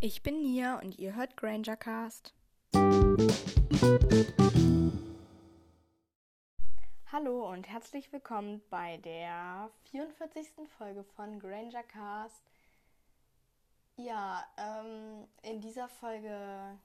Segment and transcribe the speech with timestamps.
[0.00, 2.32] Ich bin Nia und ihr hört Grangercast.
[7.10, 10.68] Hallo und herzlich willkommen bei der 44.
[10.68, 12.40] Folge von Grangercast.
[13.96, 16.78] Ja, ähm, in dieser Folge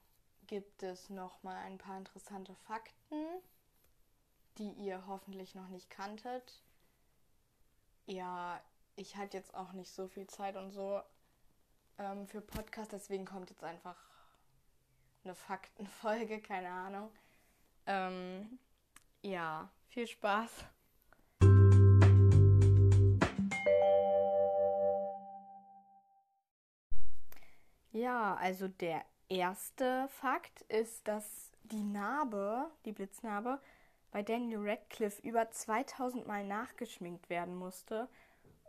[0.48, 3.28] gibt es noch mal ein paar interessante Fakten,
[4.58, 6.64] die ihr hoffentlich noch nicht kanntet.
[8.08, 8.60] Ja,
[8.96, 11.00] ich hatte jetzt auch nicht so viel Zeit und so
[12.00, 13.96] ähm, für Podcast, deswegen kommt jetzt einfach
[15.24, 17.12] eine Faktenfolge, keine Ahnung.
[17.86, 18.60] Ähm,
[19.22, 20.66] ja, viel Spaß.
[27.92, 33.60] Ja, also der erste Fakt ist, dass die Narbe, die Blitznarbe,
[34.12, 38.10] bei Daniel Radcliffe über 2000 Mal nachgeschminkt werden musste.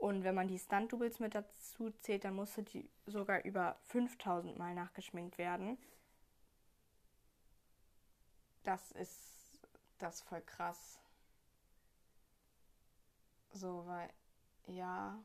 [0.05, 4.75] Und wenn man die Stunt-Doubles mit dazu zählt, dann musste die sogar über 5000 Mal
[4.75, 5.79] nachgeschminkt werden.
[8.65, 11.01] Das ist das voll krass.
[13.53, 14.11] So, weil,
[14.67, 15.19] ja.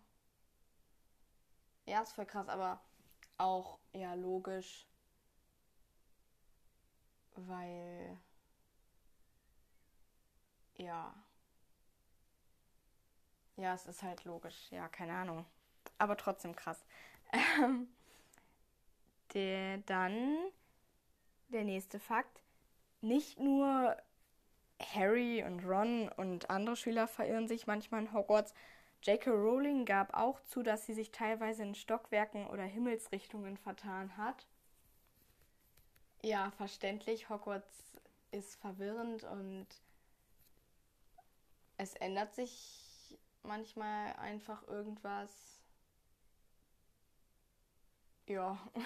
[1.86, 2.80] Ja, ist voll krass, aber
[3.38, 4.88] auch eher logisch,
[7.36, 8.18] weil,
[10.78, 11.14] ja.
[13.60, 14.72] Ja, es ist halt logisch.
[14.72, 15.46] Ja, keine Ahnung.
[15.98, 16.84] Aber trotzdem krass.
[17.62, 17.88] Ähm,
[19.36, 20.36] der, dann
[21.50, 22.42] der nächste Fakt.
[23.02, 23.96] Nicht nur
[24.82, 28.56] Harry und Ron und andere Schüler verirren sich manchmal in Hogwarts.
[29.04, 29.30] J.K.
[29.30, 34.48] Rowling gab auch zu, dass sie sich teilweise in Stockwerken oder Himmelsrichtungen vertan hat.
[36.24, 37.30] Ja, verständlich.
[37.30, 37.94] Hogwarts
[38.32, 39.68] ist verwirrend und
[41.78, 42.89] es ändert sich
[43.44, 45.60] manchmal einfach irgendwas.
[48.28, 48.60] Ja.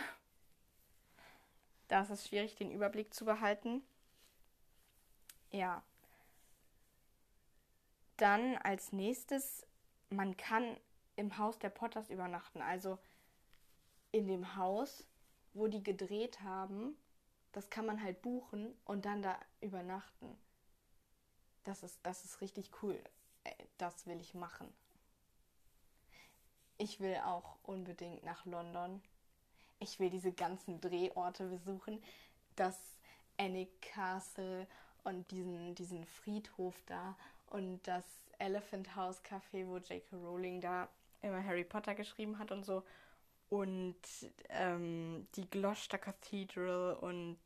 [1.89, 3.83] Da ist es schwierig, den Überblick zu behalten.
[5.51, 5.83] Ja.
[8.17, 9.67] Dann als nächstes,
[10.09, 10.77] man kann
[11.17, 12.63] im Haus der Potters übernachten.
[12.63, 12.97] Also
[14.11, 15.05] in dem Haus,
[15.53, 16.97] wo die gedreht haben,
[17.51, 20.35] das kann man halt buchen und dann da übernachten.
[21.63, 22.99] Das ist, das ist richtig cool
[23.77, 24.73] das will ich machen.
[26.77, 29.01] Ich will auch unbedingt nach London.
[29.79, 32.01] Ich will diese ganzen Drehorte besuchen.
[32.55, 32.77] Das
[33.37, 34.67] Annick Castle
[35.03, 37.17] und diesen, diesen Friedhof da
[37.47, 38.03] und das
[38.39, 40.15] Elephant House Café, wo J.K.
[40.17, 40.89] Rowling da
[41.21, 42.83] immer Harry Potter geschrieben hat und so.
[43.49, 43.95] Und
[44.49, 47.37] ähm, die Gloucester Cathedral und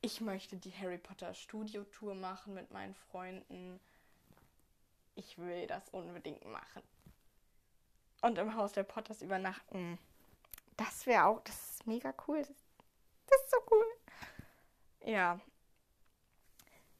[0.00, 3.78] ich möchte die Harry Potter Studio Tour machen mit meinen Freunden
[5.14, 6.82] ich will das unbedingt machen.
[8.22, 9.98] Und im Haus der Potters übernachten.
[10.76, 12.38] Das wäre auch, das ist mega cool.
[12.38, 13.86] Das, ist so cool.
[15.04, 15.40] Ja.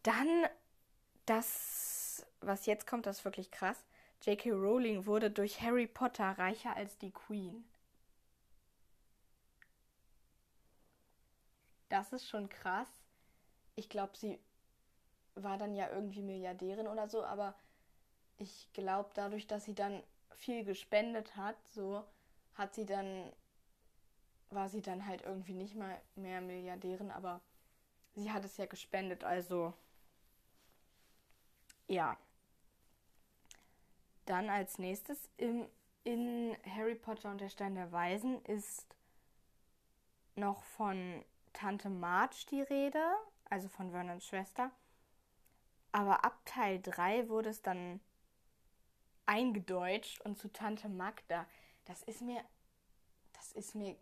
[0.02, 0.46] Dann
[1.26, 3.84] das, was jetzt kommt, das ist wirklich krass.
[4.22, 4.50] J.K.
[4.50, 7.64] Rowling wurde durch Harry Potter reicher als die Queen.
[11.88, 12.88] Das ist schon krass.
[13.74, 14.38] Ich glaube, sie
[15.34, 17.54] war dann ja irgendwie Milliardärin oder so, aber
[18.42, 20.02] ich glaube, dadurch, dass sie dann
[20.34, 22.04] viel gespendet hat, so
[22.54, 23.32] hat sie dann,
[24.50, 27.40] war sie dann halt irgendwie nicht mal mehr Milliardärin, aber
[28.14, 29.72] sie hat es ja gespendet, also
[31.88, 32.16] ja.
[34.26, 35.66] Dann als nächstes im,
[36.04, 38.86] in Harry Potter und der Stein der Weisen ist
[40.36, 43.04] noch von Tante Marge die Rede,
[43.50, 44.70] also von Vernons Schwester.
[45.92, 48.00] Aber ab Teil 3 wurde es dann
[49.26, 51.46] eingedeutscht und zu Tante Magda.
[51.84, 52.44] Das ist mir,
[53.32, 53.96] das ist mir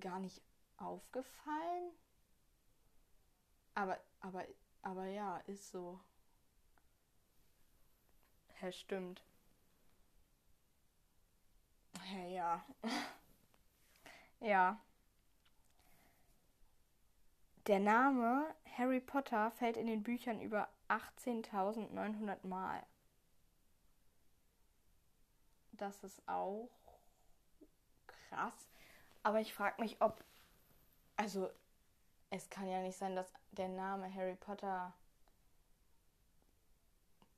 [0.00, 0.40] gar nicht
[0.76, 1.92] aufgefallen.
[3.74, 4.44] Aber, aber,
[4.82, 6.00] aber ja, ist so.
[8.54, 9.22] Hä, stimmt.
[12.02, 12.64] Hä, ja.
[14.40, 14.80] ja.
[17.66, 22.86] Der Name Harry Potter fällt in den Büchern über 18.900 Mal
[25.76, 26.68] das ist auch
[28.06, 28.68] krass.
[29.22, 30.22] Aber ich frage mich, ob.
[31.16, 31.50] Also,
[32.30, 34.92] es kann ja nicht sein, dass der Name Harry Potter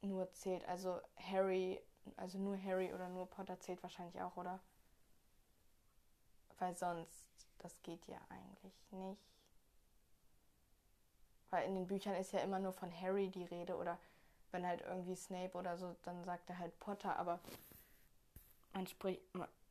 [0.02, 0.66] nur zählt.
[0.68, 1.80] Also, Harry,
[2.16, 4.60] also nur Harry oder nur Potter zählt wahrscheinlich auch, oder?
[6.58, 7.24] Weil sonst,
[7.58, 9.22] das geht ja eigentlich nicht.
[11.50, 13.98] Weil in den Büchern ist ja immer nur von Harry die Rede oder
[14.50, 17.38] wenn halt irgendwie Snape oder so, dann sagt er halt Potter, aber
[18.78, 19.20] man spricht,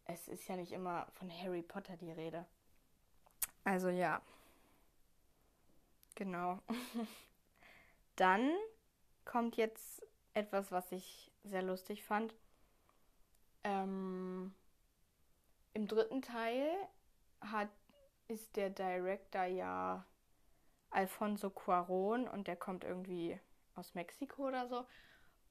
[0.04, 2.46] es ist ja nicht immer von Harry Potter die Rede.
[3.64, 4.22] Also ja.
[6.16, 6.60] Genau.
[8.18, 8.52] Dann
[9.24, 12.36] kommt jetzt etwas, was ich sehr lustig fand.
[13.64, 14.54] Ähm,
[15.74, 16.68] Im dritten Teil
[17.40, 17.70] hat,
[18.28, 20.06] ist der Director ja
[20.90, 23.40] Alfonso Cuaron und der kommt irgendwie
[23.74, 24.86] aus Mexiko oder so.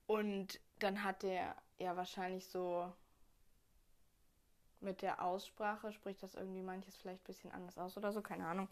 [0.07, 2.93] Und dann hat der ja wahrscheinlich so
[4.87, 8.47] mit der Aussprache spricht das irgendwie manches vielleicht ein bisschen anders aus oder so, keine
[8.47, 8.69] Ahnung.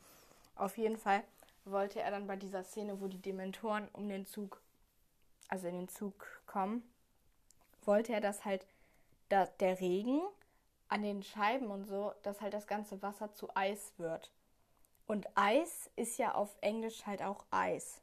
[0.57, 1.23] Auf jeden Fall
[1.67, 4.63] wollte er dann bei dieser Szene, wo die Dementoren um den Zug,
[5.49, 6.83] also in den Zug kommen,
[7.83, 8.65] wollte er, dass halt
[9.29, 10.23] da, der Regen
[10.89, 14.31] an den Scheiben und so, dass halt das ganze Wasser zu Eis wird.
[15.07, 18.01] Und Eis ist ja auf Englisch halt auch Eis.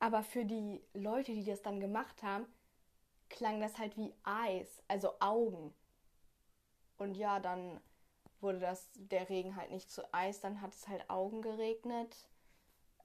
[0.00, 2.46] Aber für die Leute, die das dann gemacht haben,
[3.28, 5.74] klang das halt wie Eis, also Augen.
[6.98, 7.80] Und ja, dann
[8.40, 12.14] wurde das der Regen halt nicht zu Eis, dann hat es halt Augen geregnet.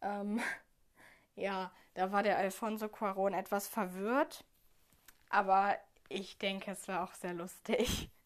[0.01, 0.41] Ähm,
[1.35, 4.43] ja, da war der Alfonso Cuaron etwas verwirrt,
[5.29, 5.77] aber
[6.09, 8.09] ich denke, es war auch sehr lustig.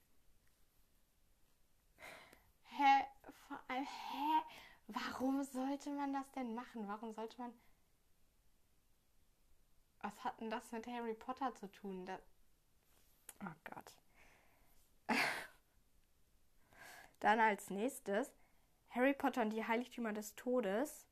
[2.77, 3.05] Hä?
[3.47, 4.41] Vor allem, hä?
[4.87, 6.87] Warum sollte man das denn machen?
[6.87, 7.51] Warum sollte man.
[10.01, 12.05] Was hat denn das mit Harry Potter zu tun?
[12.05, 12.21] Das...
[13.43, 13.93] Oh Gott.
[17.19, 18.31] Dann als nächstes
[18.89, 21.07] Harry Potter und die Heiligtümer des Todes.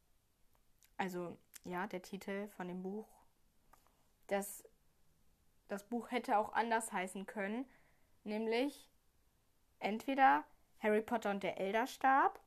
[0.97, 3.07] Also ja, der Titel von dem Buch.
[4.27, 4.63] Das,
[5.67, 7.65] das Buch hätte auch anders heißen können.
[8.23, 8.89] Nämlich
[9.79, 10.43] entweder
[10.79, 12.39] Harry Potter und der Elderstab.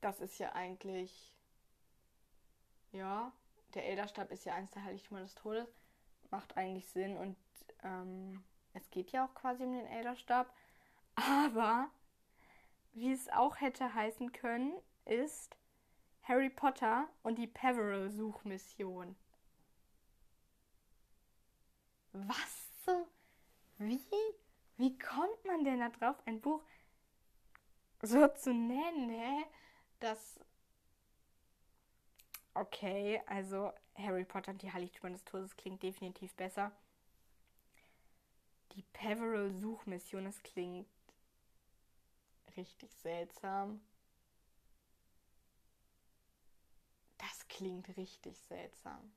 [0.00, 1.34] Das ist ja eigentlich.
[2.92, 3.32] Ja,
[3.74, 5.68] der Elderstab ist ja eins der Heiligtümer des Todes.
[6.30, 7.36] Macht eigentlich Sinn und
[7.82, 8.42] ähm,
[8.72, 10.52] es geht ja auch quasi um den Elderstab.
[11.14, 11.90] Aber
[12.92, 15.56] wie es auch hätte heißen können, ist
[16.22, 19.16] Harry Potter und die Peveril-Suchmission.
[22.12, 23.06] Was so?
[23.78, 24.00] Wie?
[24.76, 26.62] Wie kommt man denn da drauf, ein Buch
[28.02, 29.44] so zu nennen, hä?
[30.00, 30.40] Das.
[32.54, 36.72] Okay, also Harry Potter und die Heiligtümer des Todes klingt definitiv besser.
[38.72, 40.88] Die Peveril-Suchmission, das klingt
[42.60, 43.80] richtig seltsam.
[47.18, 49.12] Das klingt richtig seltsam.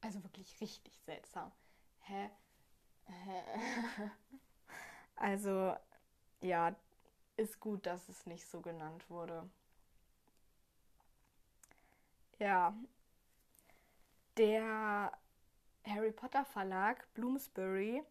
[0.00, 1.52] Also wirklich richtig seltsam.
[2.00, 2.30] Hä?
[5.16, 5.74] Also,
[6.42, 6.74] ja,
[7.36, 9.48] ist gut, dass es nicht so genannt wurde.
[12.38, 12.72] Ja.
[14.36, 15.12] Der
[15.84, 18.02] Harry Potter Verlag Bloomsbury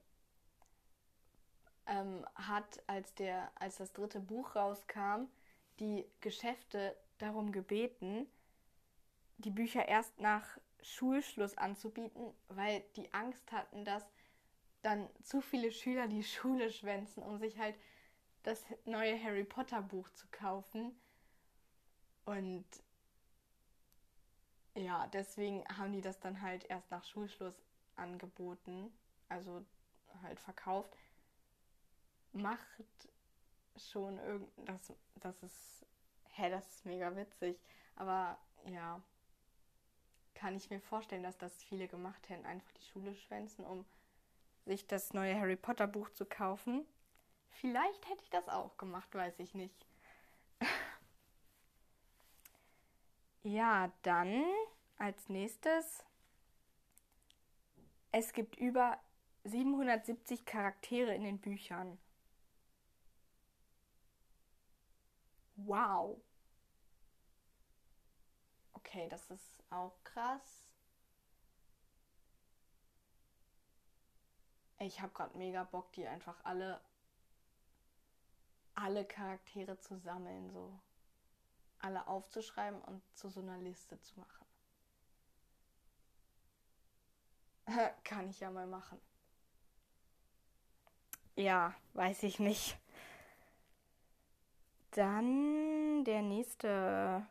[1.88, 5.25] ähm, hat, als, der, als das dritte Buch rauskam,
[5.80, 8.28] die Geschäfte darum gebeten,
[9.38, 14.04] die Bücher erst nach Schulschluss anzubieten, weil die Angst hatten, dass
[14.81, 17.75] dann zu viele Schüler die Schule schwänzen, um sich halt
[18.44, 20.98] das neue Harry Potter Buch zu kaufen.
[22.25, 22.66] Und
[24.75, 27.56] ja, deswegen haben die das dann halt erst nach Schulschluss
[27.95, 28.92] angeboten,
[29.28, 29.66] also
[30.22, 30.95] halt verkauft
[32.33, 33.09] macht
[33.77, 35.85] schon irgendwas, das ist,
[36.35, 37.59] hä, das ist mega witzig.
[37.95, 39.02] Aber ja,
[40.33, 43.85] kann ich mir vorstellen, dass das viele gemacht hätten, einfach die Schule schwänzen, um
[44.66, 46.85] sich das neue Harry Potter Buch zu kaufen.
[47.49, 49.87] Vielleicht hätte ich das auch gemacht, weiß ich nicht.
[53.44, 54.44] ja, dann
[54.97, 56.04] als nächstes.
[58.11, 58.99] Es gibt über
[59.44, 61.97] 770 Charaktere in den Büchern.
[65.57, 66.21] Wow.
[68.73, 70.69] Okay, das ist auch krass.
[74.80, 76.80] Ich habe gerade mega Bock, die einfach alle
[78.78, 80.80] alle Charaktere zu sammeln, so
[81.80, 84.45] alle aufzuschreiben und zu so einer Liste zu machen.
[88.04, 89.02] Kann ich ja mal machen.
[91.35, 92.78] Ja, weiß ich nicht.
[94.97, 97.23] Dann der nächste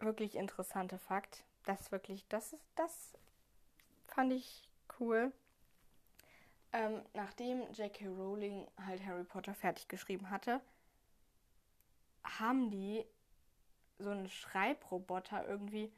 [0.00, 1.44] wirklich interessante Fakt.
[1.66, 3.12] Das wirklich, das ist, das
[4.08, 5.32] fand ich cool.
[6.72, 8.08] Ähm, nachdem J.K.
[8.08, 10.60] Rowling halt Harry Potter fertig geschrieben hatte,
[12.24, 13.04] haben die
[14.00, 15.92] so einen Schreibroboter irgendwie,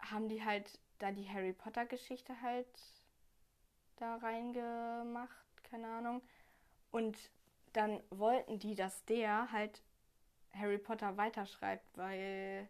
[0.00, 2.68] haben die halt da die Harry Potter Geschichte halt
[3.96, 6.20] da reingemacht, keine Ahnung.
[6.90, 7.16] Und
[7.76, 9.82] dann wollten die, dass der halt
[10.54, 12.68] Harry Potter weiterschreibt, weil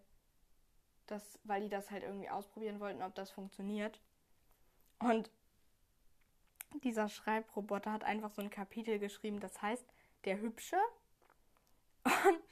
[1.06, 4.00] das, weil die das halt irgendwie ausprobieren wollten, ob das funktioniert.
[4.98, 5.30] Und
[6.82, 9.86] dieser Schreibroboter hat einfach so ein Kapitel geschrieben, das heißt
[10.24, 10.78] der Hübsche.
[12.04, 12.42] Und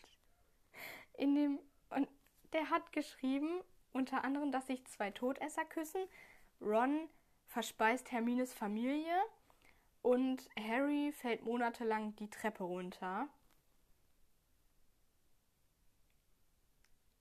[1.14, 1.58] in dem
[1.90, 2.08] und
[2.52, 6.02] der hat geschrieben unter anderem, dass sich zwei Todesser küssen.
[6.60, 7.08] Ron
[7.46, 9.16] verspeist Hermines Familie
[10.04, 13.26] und Harry fällt monatelang die Treppe runter.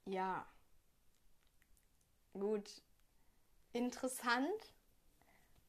[0.06, 0.46] Ja.
[2.34, 2.82] Gut.
[3.72, 4.74] Interessant.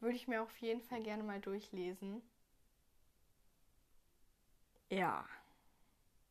[0.01, 2.21] Würde ich mir auf jeden Fall gerne mal durchlesen.
[4.91, 5.25] Ja.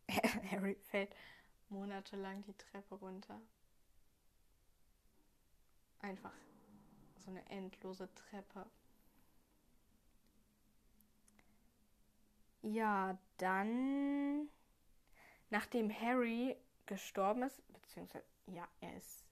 [0.52, 1.16] Harry fällt
[1.70, 3.40] monatelang die Treppe runter.
[6.02, 6.34] Einfach
[7.24, 8.66] so eine endlose Treppe.
[12.64, 14.50] Ja, dann,
[15.50, 16.56] nachdem Harry
[16.86, 19.26] gestorben ist, beziehungsweise, ja, er ist,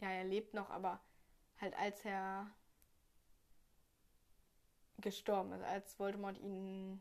[0.00, 1.00] ja, er lebt noch, aber
[1.60, 2.50] halt als er
[4.98, 7.00] gestorben ist, als Voldemort ihn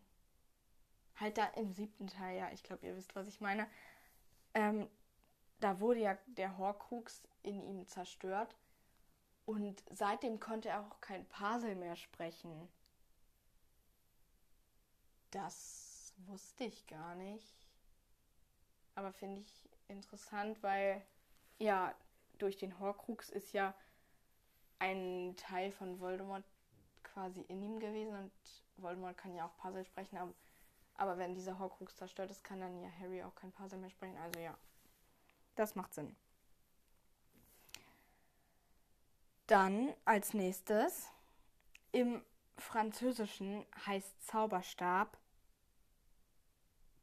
[1.20, 3.68] halt da im siebten Teil, ja, ich glaube, ihr wisst, was ich meine,
[4.54, 4.88] ähm,
[5.60, 8.56] da wurde ja der Horcrux in ihm zerstört
[9.46, 12.70] und seitdem konnte er auch kein Parsel mehr sprechen.
[15.34, 17.68] Das wusste ich gar nicht.
[18.94, 21.04] Aber finde ich interessant, weil
[21.58, 21.96] ja,
[22.38, 23.74] durch den Horcrux ist ja
[24.78, 26.44] ein Teil von Voldemort
[27.02, 28.32] quasi in ihm gewesen und
[28.78, 30.34] Voldemort kann ja auch Puzzle sprechen, aber,
[30.96, 34.18] aber wenn dieser Horcrux zerstört ist, kann dann ja Harry auch kein Puzzle mehr sprechen.
[34.18, 34.56] Also ja,
[35.56, 36.16] das macht Sinn.
[39.48, 41.10] Dann als nächstes
[41.92, 42.24] im
[42.58, 45.18] Französischen heißt Zauberstab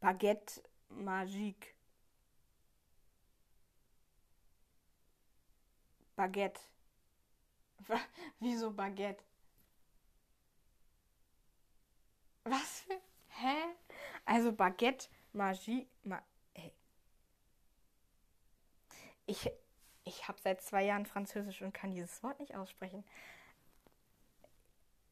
[0.00, 1.75] Baguette Magique.
[6.16, 6.61] Baguette.
[8.40, 9.23] Wieso Baguette?
[12.45, 13.00] Was für.
[13.28, 13.57] Hä?
[14.25, 15.87] Also Baguette Magie.
[16.04, 16.23] Ma,
[16.54, 16.73] hey.
[19.26, 19.50] Ich,
[20.04, 23.04] ich habe seit zwei Jahren Französisch und kann dieses Wort nicht aussprechen.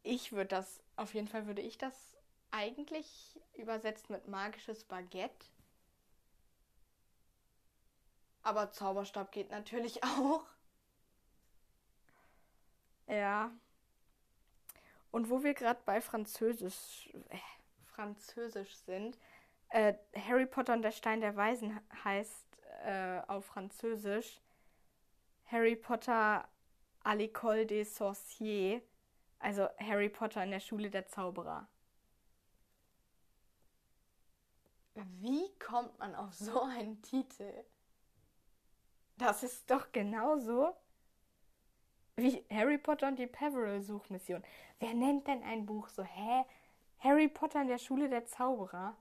[0.03, 2.18] Ich würde das, auf jeden Fall würde ich das
[2.51, 5.47] eigentlich übersetzt mit magisches Baguette.
[8.43, 10.45] Aber Zauberstab geht natürlich auch.
[13.07, 13.51] Ja.
[15.11, 17.39] Und wo wir gerade bei Französisch, äh,
[17.95, 19.19] Französisch sind,
[19.71, 22.47] äh, Harry Potter und der Stein der Weisen heißt
[22.85, 24.41] äh, auf Französisch
[25.51, 26.47] Harry Potter
[27.05, 28.83] à l'école des sorciers,
[29.41, 31.67] also Harry Potter in der Schule der Zauberer.
[35.21, 37.53] Wie kommt man auf so einen Titel?
[39.17, 40.77] Das ist doch genauso
[42.17, 44.43] wie Harry Potter und die Peveril-Suchmission.
[44.81, 46.03] Wer nennt denn ein Buch so?
[46.03, 46.45] Hä?
[47.01, 48.97] Harry Potter in der Schule der Zauberer?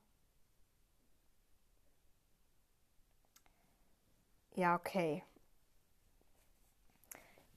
[4.55, 5.23] Ja, okay.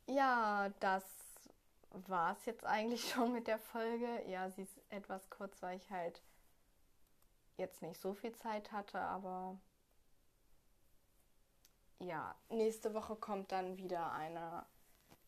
[0.06, 1.04] Ja, das
[1.92, 4.22] war es jetzt eigentlich schon mit der Folge.
[4.28, 6.22] Ja, sie ist etwas kurz, weil ich halt
[7.60, 9.56] jetzt nicht so viel Zeit hatte, aber
[12.00, 14.64] ja, nächste Woche kommt dann wieder eine,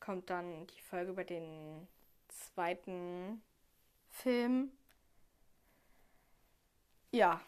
[0.00, 1.86] kommt dann die Folge über den
[2.28, 3.42] zweiten
[4.10, 4.72] Film.
[7.10, 7.40] Ja,